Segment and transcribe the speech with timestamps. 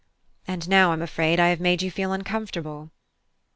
[0.47, 2.89] And now I'm afraid I have made you feel uncomfortable."